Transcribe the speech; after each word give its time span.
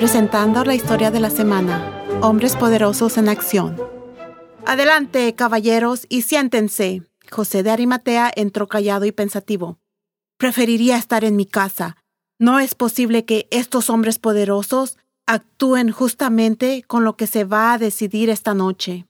presentando 0.00 0.64
la 0.64 0.74
historia 0.74 1.10
de 1.10 1.20
la 1.20 1.28
semana, 1.28 2.06
Hombres 2.22 2.56
Poderosos 2.56 3.18
en 3.18 3.28
Acción. 3.28 3.76
Adelante, 4.64 5.34
caballeros, 5.34 6.06
y 6.08 6.22
siéntense. 6.22 7.02
José 7.30 7.62
de 7.62 7.70
Arimatea 7.70 8.32
entró 8.34 8.66
callado 8.66 9.04
y 9.04 9.12
pensativo. 9.12 9.78
Preferiría 10.38 10.96
estar 10.96 11.22
en 11.22 11.36
mi 11.36 11.44
casa. 11.44 11.98
No 12.38 12.60
es 12.60 12.74
posible 12.74 13.26
que 13.26 13.46
estos 13.50 13.90
hombres 13.90 14.18
poderosos 14.18 14.96
actúen 15.26 15.90
justamente 15.90 16.82
con 16.86 17.04
lo 17.04 17.18
que 17.18 17.26
se 17.26 17.44
va 17.44 17.74
a 17.74 17.78
decidir 17.78 18.30
esta 18.30 18.54
noche. 18.54 19.06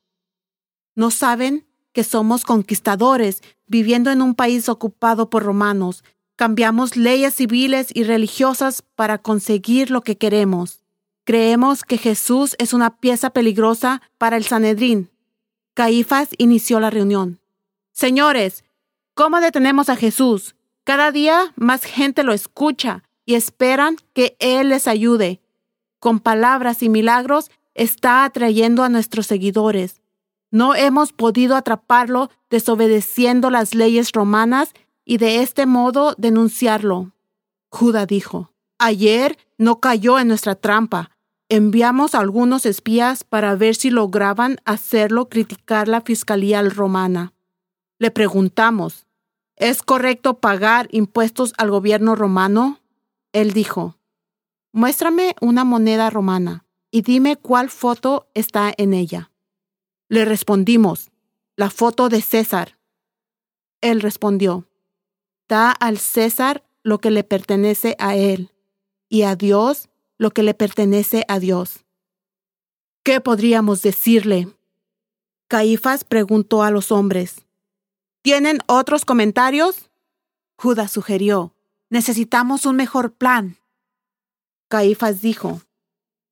¿No 0.96 1.12
saben 1.12 1.68
que 1.92 2.02
somos 2.02 2.42
conquistadores 2.42 3.42
viviendo 3.68 4.10
en 4.10 4.22
un 4.22 4.34
país 4.34 4.68
ocupado 4.68 5.30
por 5.30 5.44
romanos? 5.44 6.02
Cambiamos 6.34 6.96
leyes 6.96 7.34
civiles 7.34 7.90
y 7.94 8.02
religiosas 8.02 8.82
para 8.96 9.18
conseguir 9.18 9.92
lo 9.92 10.00
que 10.00 10.16
queremos. 10.16 10.79
Creemos 11.30 11.84
que 11.84 11.96
Jesús 11.96 12.56
es 12.58 12.72
una 12.72 12.96
pieza 12.96 13.30
peligrosa 13.30 14.02
para 14.18 14.36
el 14.36 14.42
Sanedrín. 14.42 15.12
Caifás 15.74 16.30
inició 16.38 16.80
la 16.80 16.90
reunión. 16.90 17.38
Señores, 17.92 18.64
¿cómo 19.14 19.40
detenemos 19.40 19.88
a 19.90 19.94
Jesús? 19.94 20.56
Cada 20.82 21.12
día 21.12 21.52
más 21.54 21.84
gente 21.84 22.24
lo 22.24 22.32
escucha 22.32 23.04
y 23.24 23.36
esperan 23.36 23.94
que 24.12 24.36
Él 24.40 24.70
les 24.70 24.88
ayude 24.88 25.40
con 26.00 26.18
palabras 26.18 26.82
y 26.82 26.88
milagros, 26.88 27.52
está 27.74 28.24
atrayendo 28.24 28.82
a 28.82 28.88
nuestros 28.88 29.28
seguidores. 29.28 30.02
No 30.50 30.74
hemos 30.74 31.12
podido 31.12 31.54
atraparlo 31.54 32.28
desobedeciendo 32.50 33.50
las 33.50 33.76
leyes 33.76 34.10
romanas 34.10 34.72
y 35.04 35.18
de 35.18 35.42
este 35.42 35.66
modo 35.66 36.16
denunciarlo. 36.18 37.12
Judá 37.68 38.04
dijo, 38.04 38.50
ayer 38.80 39.38
no 39.58 39.78
cayó 39.78 40.18
en 40.18 40.26
nuestra 40.26 40.56
trampa. 40.56 41.12
Enviamos 41.52 42.14
algunos 42.14 42.64
espías 42.64 43.24
para 43.24 43.56
ver 43.56 43.74
si 43.74 43.90
lograban 43.90 44.58
hacerlo 44.64 45.28
criticar 45.28 45.88
la 45.88 46.00
fiscalía 46.00 46.62
romana. 46.62 47.32
Le 47.98 48.12
preguntamos, 48.12 49.08
¿es 49.56 49.82
correcto 49.82 50.38
pagar 50.38 50.86
impuestos 50.92 51.52
al 51.58 51.72
gobierno 51.72 52.14
romano? 52.14 52.78
Él 53.32 53.52
dijo, 53.52 53.96
Muéstrame 54.70 55.34
una 55.40 55.64
moneda 55.64 56.08
romana 56.08 56.66
y 56.92 57.02
dime 57.02 57.34
cuál 57.34 57.68
foto 57.68 58.28
está 58.32 58.72
en 58.76 58.94
ella. 58.94 59.32
Le 60.08 60.24
respondimos, 60.24 61.10
la 61.56 61.68
foto 61.68 62.08
de 62.08 62.22
César. 62.22 62.78
Él 63.80 64.02
respondió, 64.02 64.68
da 65.48 65.72
al 65.72 65.98
César 65.98 66.62
lo 66.84 67.00
que 67.00 67.10
le 67.10 67.24
pertenece 67.24 67.96
a 67.98 68.14
él, 68.14 68.52
y 69.08 69.22
a 69.22 69.34
Dios 69.34 69.89
lo 70.20 70.32
que 70.32 70.42
le 70.42 70.52
pertenece 70.52 71.24
a 71.28 71.38
Dios. 71.38 71.86
¿Qué 73.02 73.22
podríamos 73.22 73.80
decirle? 73.80 74.48
Caifás 75.48 76.04
preguntó 76.04 76.62
a 76.62 76.70
los 76.70 76.92
hombres. 76.92 77.46
¿Tienen 78.20 78.58
otros 78.66 79.06
comentarios? 79.06 79.90
Judas 80.58 80.92
sugirió. 80.92 81.54
Necesitamos 81.88 82.66
un 82.66 82.76
mejor 82.76 83.14
plan. 83.14 83.56
Caifás 84.68 85.22
dijo, 85.22 85.62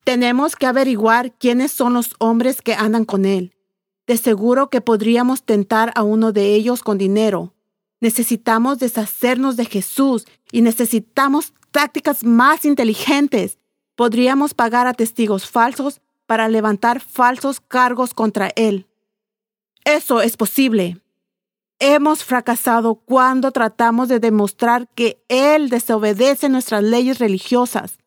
Tenemos 0.04 0.54
que 0.54 0.66
averiguar 0.66 1.32
quiénes 1.38 1.72
son 1.72 1.94
los 1.94 2.14
hombres 2.18 2.60
que 2.60 2.74
andan 2.74 3.06
con 3.06 3.24
él. 3.24 3.54
De 4.06 4.18
seguro 4.18 4.68
que 4.68 4.82
podríamos 4.82 5.44
tentar 5.44 5.92
a 5.94 6.02
uno 6.02 6.32
de 6.32 6.54
ellos 6.54 6.82
con 6.82 6.98
dinero. 6.98 7.54
Necesitamos 8.00 8.80
deshacernos 8.80 9.56
de 9.56 9.64
Jesús 9.64 10.26
y 10.52 10.60
necesitamos 10.60 11.54
tácticas 11.70 12.22
más 12.22 12.66
inteligentes. 12.66 13.58
Podríamos 13.98 14.54
pagar 14.54 14.86
a 14.86 14.94
testigos 14.94 15.50
falsos 15.50 16.00
para 16.26 16.48
levantar 16.48 17.00
falsos 17.00 17.58
cargos 17.58 18.14
contra 18.14 18.52
él. 18.54 18.86
Eso 19.84 20.20
es 20.20 20.36
posible. 20.36 21.02
Hemos 21.80 22.22
fracasado 22.22 22.94
cuando 22.94 23.50
tratamos 23.50 24.08
de 24.08 24.20
demostrar 24.20 24.88
que 24.94 25.24
Él 25.28 25.68
desobedece 25.68 26.48
nuestras 26.48 26.84
leyes 26.84 27.18
religiosas 27.18 27.98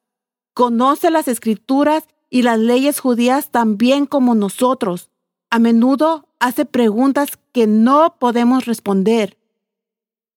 conoce 0.53 1.09
las 1.11 1.27
escrituras 1.27 2.07
y 2.29 2.43
las 2.43 2.59
leyes 2.59 2.99
judías 2.99 3.51
tan 3.51 3.77
bien 3.77 4.05
como 4.05 4.35
nosotros. 4.35 5.09
A 5.49 5.59
menudo 5.59 6.27
hace 6.39 6.65
preguntas 6.65 7.39
que 7.51 7.67
no 7.67 8.15
podemos 8.19 8.65
responder. 8.65 9.37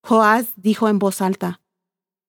Joás 0.03 0.47
dijo 0.57 0.89
en 0.89 0.99
voz 0.99 1.21
alta, 1.21 1.61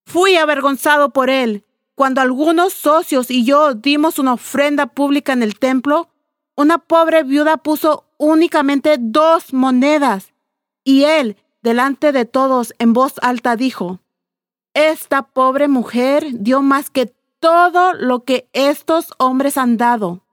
Fui 0.06 0.36
avergonzado 0.36 1.12
por 1.12 1.30
él. 1.30 1.66
Cuando 1.96 2.20
algunos 2.20 2.74
socios 2.74 3.32
y 3.32 3.46
yo 3.46 3.74
dimos 3.74 4.20
una 4.20 4.34
ofrenda 4.34 4.88
pública 4.88 5.32
en 5.32 5.42
el 5.42 5.58
templo, 5.58 6.10
una 6.56 6.78
pobre 6.78 7.24
viuda 7.24 7.58
puso 7.58 8.06
únicamente 8.18 8.98
dos 9.00 9.54
monedas. 9.54 10.34
Y 10.84 11.06
él, 11.06 11.38
delante 11.62 12.12
de 12.12 12.26
todos, 12.26 12.74
en 12.80 12.92
voz 12.92 13.14
alta 13.22 13.56
dijo, 13.56 14.02
Esta 14.74 15.24
pobre 15.24 15.70
mujer 15.70 16.26
dio 16.32 16.62
más 16.62 16.90
que 16.90 17.14
todo 17.40 17.94
lo 17.94 18.24
que 18.26 18.50
estos 18.52 19.14
hombres 19.18 19.58
han 19.58 19.78
dado. 19.78 20.26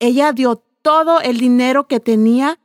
Ella 0.00 0.32
dio 0.32 0.62
todo 0.82 1.20
el 1.20 1.38
dinero 1.38 1.86
que 1.86 2.00
tenía 2.00 2.58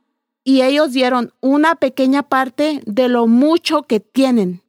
y 0.44 0.62
ellos 0.62 0.92
dieron 0.92 1.32
una 1.40 1.76
pequeña 1.76 2.24
parte 2.24 2.82
de 2.86 3.08
lo 3.08 3.26
mucho 3.28 3.82
que 3.84 4.00
tienen. 4.00 4.62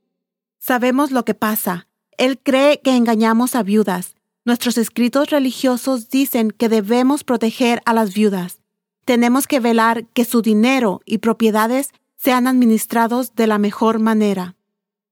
Sabemos 0.59 1.11
lo 1.11 1.25
que 1.25 1.33
pasa. 1.33 1.87
Él 2.17 2.39
cree 2.41 2.79
que 2.81 2.95
engañamos 2.95 3.55
a 3.55 3.63
viudas. 3.63 4.15
Nuestros 4.45 4.77
escritos 4.77 5.29
religiosos 5.29 6.09
dicen 6.09 6.51
que 6.51 6.69
debemos 6.69 7.23
proteger 7.23 7.81
a 7.85 7.93
las 7.93 8.13
viudas. 8.13 8.59
Tenemos 9.05 9.47
que 9.47 9.59
velar 9.59 10.05
que 10.07 10.25
su 10.25 10.41
dinero 10.41 11.01
y 11.05 11.19
propiedades 11.19 11.91
sean 12.15 12.47
administrados 12.47 13.35
de 13.35 13.47
la 13.47 13.57
mejor 13.57 13.99
manera. 13.99 14.55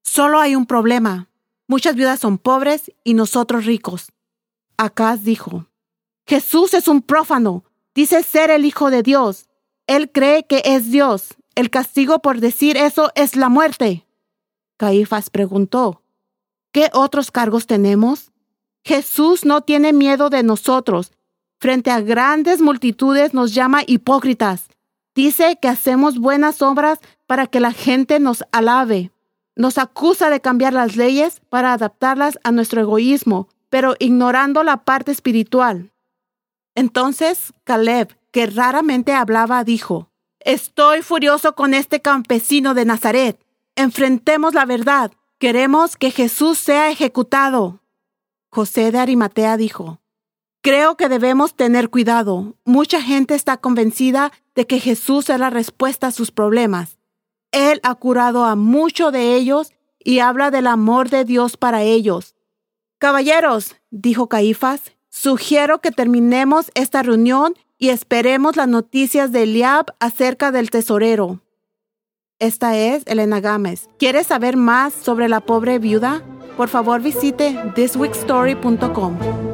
Solo 0.02 0.40
hay 0.40 0.56
un 0.56 0.66
problema. 0.66 1.30
Muchas 1.68 1.96
viudas 1.96 2.20
son 2.20 2.38
pobres 2.38 2.92
y 3.04 3.14
nosotros 3.14 3.66
ricos. 3.66 4.12
Acaz 4.78 5.24
dijo, 5.24 5.68
Jesús 6.26 6.74
es 6.74 6.88
un 6.88 7.02
prófano, 7.02 7.66
dice 7.94 8.24
ser 8.24 8.50
el 8.50 8.66
Hijo 8.66 8.90
de 8.90 9.04
Dios. 9.04 9.48
Él 9.88 10.12
cree 10.12 10.46
que 10.46 10.62
es 10.66 10.92
Dios. 10.92 11.36
El 11.56 11.70
castigo 11.70 12.20
por 12.20 12.40
decir 12.40 12.78
eso 12.78 13.12
es 13.16 13.36
la 13.36 13.50
muerte. 13.50 14.06
Caifás 14.78 15.30
preguntó, 15.30 16.01
¿qué 16.72 16.90
otros 16.94 17.32
cargos 17.32 17.68
tenemos? 17.68 18.32
Jesús 18.84 19.46
no 19.46 19.62
tiene 19.62 19.94
miedo 19.94 20.30
de 20.30 20.44
nosotros. 20.44 21.12
Frente 21.60 21.92
a 21.92 22.02
grandes 22.02 22.62
multitudes 22.62 23.34
nos 23.34 23.54
llama 23.54 23.84
hipócritas. 23.86 24.68
Dice 25.14 25.58
que 25.62 25.68
hacemos 25.68 26.18
buenas 26.18 26.62
obras 26.62 27.00
para 27.28 27.48
que 27.48 27.60
la 27.60 27.72
gente 27.72 28.20
nos 28.20 28.44
alabe. 28.52 29.12
Nos 29.56 29.78
acusa 29.78 30.30
de 30.30 30.42
cambiar 30.42 30.74
las 30.74 30.96
leyes 30.96 31.42
para 31.50 31.74
adaptarlas 31.74 32.40
a 32.44 32.52
nuestro 32.52 32.82
egoísmo, 32.82 33.50
pero 33.70 33.96
ignorando 34.00 34.64
la 34.64 34.78
parte 34.78 35.12
espiritual. 35.12 35.92
Entonces 36.74 37.54
Caleb, 37.64 38.18
que 38.32 38.48
raramente 38.48 39.14
hablaba, 39.14 39.64
dijo, 39.64 40.10
Estoy 40.40 41.04
furioso 41.04 41.54
con 41.54 41.74
este 41.74 42.02
campesino 42.02 42.74
de 42.74 42.86
Nazaret. 42.86 43.40
Enfrentemos 43.76 44.56
la 44.56 44.66
verdad. 44.66 45.12
Queremos 45.42 45.96
que 45.96 46.12
Jesús 46.12 46.60
sea 46.60 46.92
ejecutado. 46.92 47.80
José 48.52 48.92
de 48.92 49.00
Arimatea 49.00 49.58
dijo, 49.58 50.00
Creo 50.62 50.98
que 50.98 51.10
debemos 51.10 51.56
tener 51.56 51.90
cuidado. 51.90 52.58
Mucha 52.64 53.02
gente 53.02 53.34
está 53.34 53.58
convencida 53.58 54.32
de 54.54 54.68
que 54.68 54.80
Jesús 54.80 55.32
es 55.32 55.40
la 55.40 55.50
respuesta 55.50 56.06
a 56.06 56.12
sus 56.12 56.30
problemas. 56.30 57.00
Él 57.52 57.80
ha 57.82 57.96
curado 57.96 58.46
a 58.46 58.56
muchos 58.56 59.12
de 59.12 59.34
ellos 59.34 59.74
y 59.98 60.20
habla 60.20 60.52
del 60.52 60.68
amor 60.68 61.10
de 61.10 61.26
Dios 61.26 61.58
para 61.58 61.82
ellos. 61.82 62.36
Caballeros, 63.00 63.78
dijo 63.90 64.30
Caifás, 64.30 64.92
sugiero 65.10 65.82
que 65.82 65.90
terminemos 65.90 66.70
esta 66.76 67.02
reunión 67.02 67.56
y 67.80 67.90
esperemos 67.90 68.58
las 68.58 68.68
noticias 68.68 69.32
de 69.32 69.42
Eliab 69.42 69.88
acerca 70.00 70.52
del 70.52 70.70
tesorero. 70.70 71.42
Esta 72.42 72.76
es 72.76 73.04
Elena 73.06 73.40
Gámez. 73.40 73.88
¿Quieres 74.00 74.26
saber 74.26 74.58
más 74.58 74.94
sobre 74.94 75.30
la 75.30 75.42
pobre 75.42 75.78
viuda? 75.78 76.24
Por 76.58 76.70
favor 76.70 77.00
visite 77.00 77.56
thisweekstory.com. 77.76 79.51